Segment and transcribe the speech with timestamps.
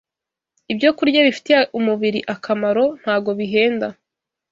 [0.71, 3.87] Ibyokurya bifitiye umubiri akamaro ntago bihenda